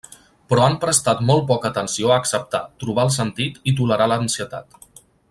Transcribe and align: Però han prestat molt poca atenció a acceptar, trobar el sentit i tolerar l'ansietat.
Però 0.51 0.61
han 0.67 0.77
prestat 0.85 1.19
molt 1.27 1.45
poca 1.51 1.69
atenció 1.73 2.09
a 2.13 2.17
acceptar, 2.23 2.63
trobar 2.85 3.07
el 3.09 3.15
sentit 3.19 3.61
i 3.73 3.75
tolerar 3.81 4.09
l'ansietat. 4.15 4.81